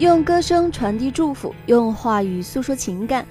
[0.00, 3.22] 用歌声传递祝福，用话语诉说情感。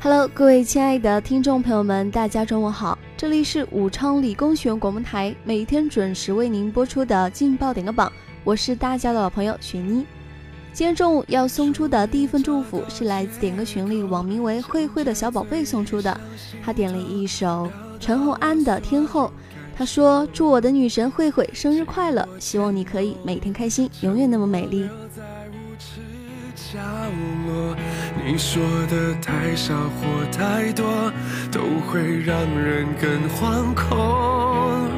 [0.00, 2.98] Hello，各位亲爱的听众朋友们，大家中午好！
[3.16, 8.12] 这里是武昌理工学院广播台，每天准时为您播出的劲爆点歌榜，
[8.42, 10.04] 我是大家的老朋友雪妮。
[10.72, 16.20] 今天中午要送出的第一份祝福是来自点歌群里网名为慧慧的小宝贝送出的，
[16.60, 19.26] 他点了一首陈红安的《天后》，
[19.76, 24.88] 他说：“祝我的女神慧慧生日快乐，希望你可以每天开心，永远那么美丽。”
[26.72, 26.80] 角
[27.46, 27.76] 落，
[28.24, 31.12] 你说的太少或太多，
[31.52, 34.90] 都会让人更惶恐。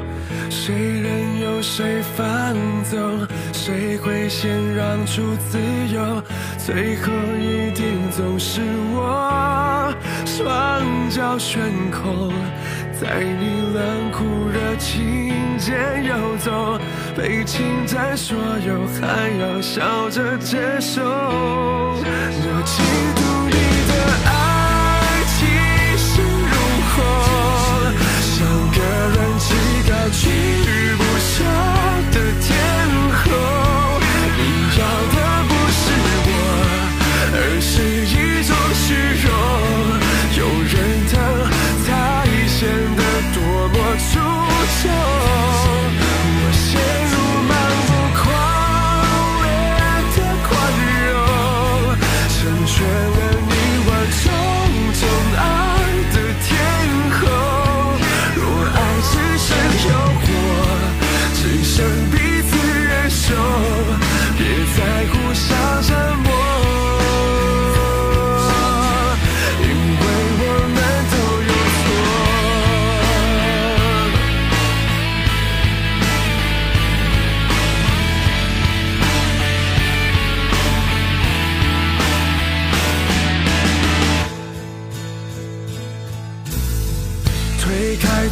[0.48, 5.58] 谁任由谁放纵，谁会先让出自
[5.92, 6.22] 由？
[6.56, 8.62] 最后一定总是
[8.94, 9.92] 我，
[10.24, 11.60] 双脚悬
[11.90, 12.32] 空。
[13.00, 16.76] 在你冷酷热情间游走，
[17.16, 21.00] 被侵占所有，还要笑着接受。
[21.00, 22.02] 我
[22.66, 22.82] 嫉
[23.14, 23.52] 妒你
[23.88, 23.92] 的
[24.26, 24.28] 爱
[25.28, 25.36] 气
[25.96, 26.10] 势
[26.50, 26.54] 如
[26.90, 26.96] 虹，
[28.20, 28.34] 像
[28.74, 28.76] 个
[29.14, 29.46] 人气
[29.88, 29.94] 高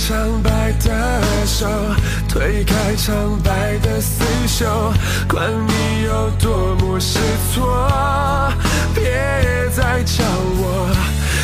[0.06, 1.66] 苍白的手，
[2.28, 4.94] 推开苍白的厮守，
[5.28, 7.18] 管你有多么失
[7.52, 7.76] 措，
[8.94, 9.02] 别
[9.74, 10.22] 再叫
[10.58, 10.88] 我。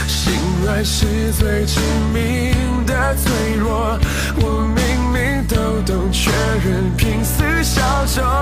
[0.07, 0.33] 心
[0.65, 1.81] 软是最致
[2.15, 3.99] 命的脆弱，
[4.37, 6.31] 我明明都懂，却
[6.65, 7.83] 仍拼死效
[8.15, 8.42] 忠。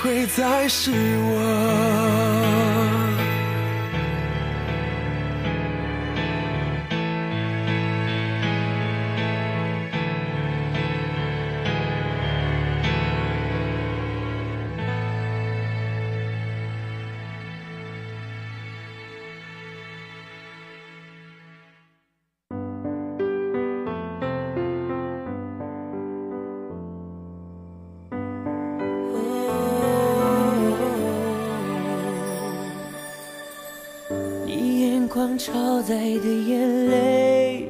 [0.00, 2.39] 不会再是我。
[35.38, 37.68] 超载的眼泪，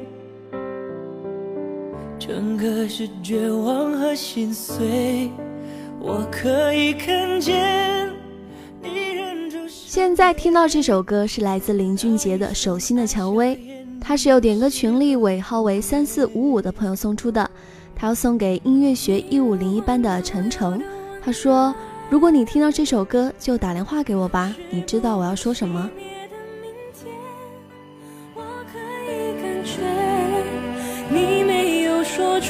[2.19, 5.29] 整个是绝望和心碎。
[5.99, 8.09] 我可以看见。
[9.67, 13.55] 现在听到这首歌是来自林俊杰的《手心的蔷薇》，
[14.01, 17.49] 它是由点歌群里尾号为三四五五的朋友送出的，
[17.95, 20.81] 他要送给音乐学一五零一班的陈诚。
[21.23, 21.73] 他说。
[22.09, 24.53] 如果你听到这首歌，就打电话给我吧。
[24.69, 25.89] 你知道我要说什么？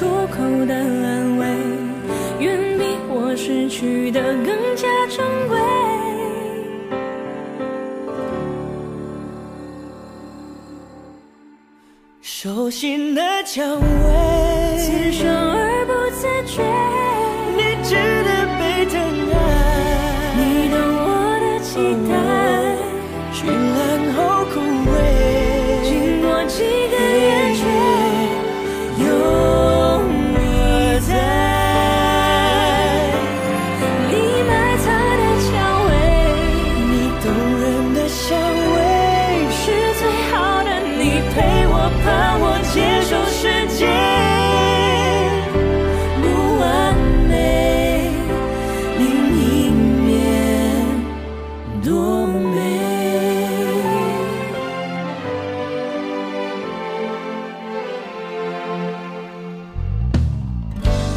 [0.01, 1.45] 出口的安慰，
[2.39, 5.59] 远比我失去的更加珍贵。
[12.19, 15.11] 手心的蔷薇，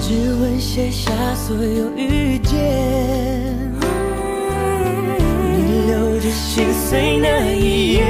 [0.06, 3.72] 只为写下所有遇见，
[5.56, 8.04] 你留着心碎那一页，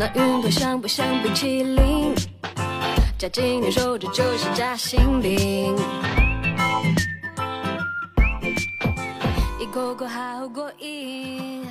[0.00, 2.14] 那云朵像不像冰淇淋？
[3.18, 5.76] 夹紧你手，这就是夹心饼。
[9.60, 10.48] 一口口好。
[10.48, 11.66] 过瘾。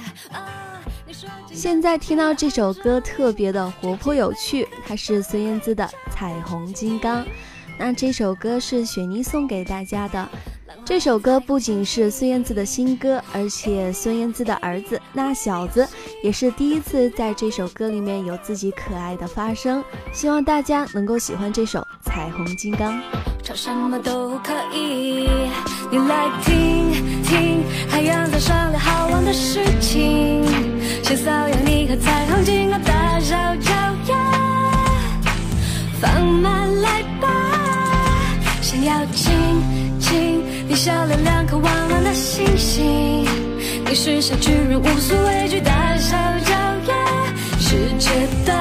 [1.51, 7.25] 现在听到这首歌特别的活泼有趣，它是孙燕姿的《彩虹金刚》。
[7.79, 10.27] 那这首歌是雪妮送给大家的。
[10.83, 15.87] 这首歌不仅是孙燕姿的新歌，而且孙燕姿的儿子那小子
[16.21, 19.81] 也是第一次在这首歌里面有自己可爱的发声。
[20.11, 22.93] 希望大家能够喜欢这首《彩虹金刚》。
[23.41, 25.29] 唱什么都可以，
[25.89, 26.91] 你来听
[27.23, 30.43] 听，海洋在商量好玩的事情，
[31.01, 33.71] 先骚扰你和彩虹金刚大小脚
[34.07, 34.15] 丫，
[36.01, 36.58] 放慢，
[38.85, 39.31] 要亲
[39.99, 43.25] 亲你笑脸两颗弯弯的星星，
[43.85, 46.53] 你是小巨人无所畏惧大小脚
[46.87, 46.95] 丫，
[47.59, 48.09] 世界
[48.45, 48.53] 大，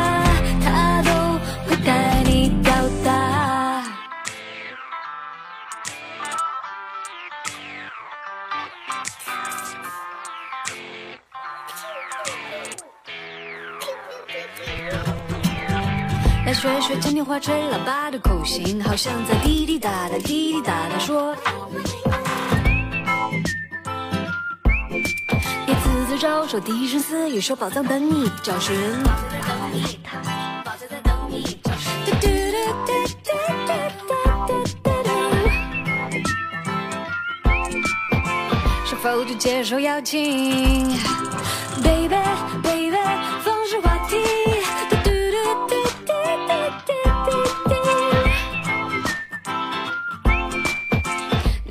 [16.48, 21.36] 来学学今天话吹喇叭的口型，好像在滴滴答答滴滴答答说。
[25.66, 28.74] 别自自招手，低声私语说宝藏等你找寻。
[38.86, 40.96] 是否就接受邀请
[41.82, 42.16] ？Baby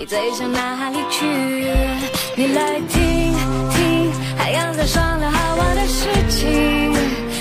[0.07, 1.25] 最想哪里去？
[2.37, 3.33] 你来听
[3.71, 6.93] 听，海洋在商量好玩的事情，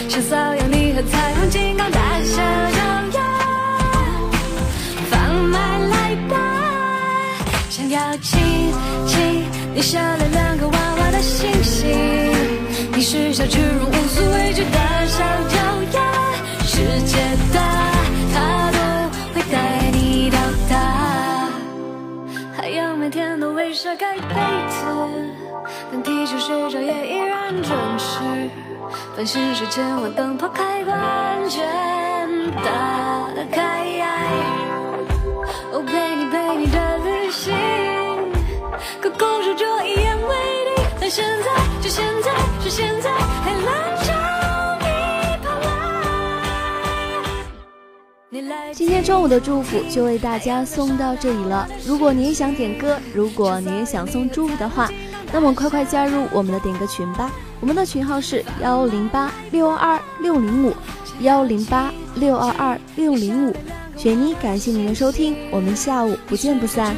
[0.09, 3.23] 想骚扰你和彩虹金刚大小脚丫，
[5.09, 6.37] 放慢来吧，
[7.71, 8.43] 想要亲
[9.07, 11.89] 亲你笑脸两个娃娃的星星，
[12.93, 15.19] 你是小巨人无所畏惧大小
[15.49, 15.57] 脚
[15.93, 16.03] 丫，
[16.65, 17.17] 世界
[23.77, 24.35] 晒盖被
[24.71, 24.87] 子，
[25.93, 28.21] 但地球睡着也依然准时。
[29.15, 30.97] 繁星是千万灯泡开关
[31.47, 31.63] 全
[32.65, 33.85] 打开。
[35.73, 37.55] 哦，陪你陪你的旅行，
[38.99, 40.35] 可故事就一言为
[40.75, 40.85] 定。
[40.99, 41.51] 但现在，
[41.83, 44.06] 就现在，是现在，海浪
[48.73, 51.67] 今天中午的祝福就为大家送到这里了。
[51.87, 54.91] 如果你也想点歌，如果你也想送祝福的话，
[55.33, 57.31] 那么快快加入我们的点歌群吧。
[57.61, 60.75] 我们的群号是幺零八六二二六零五
[61.21, 63.57] 幺零八六二二六零五。
[63.97, 66.95] 雪妮，感谢您的收听，我们下午不见不散。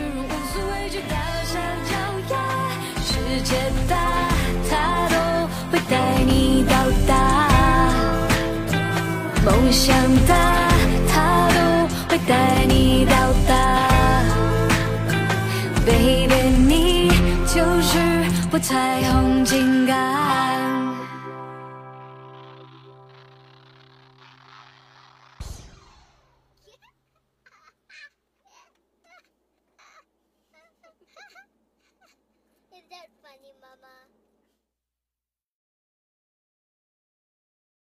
[9.45, 9.95] 梦想
[10.27, 10.69] 大，
[12.09, 12.48] expectar.